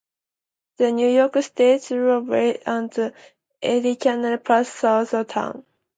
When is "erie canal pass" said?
3.61-4.67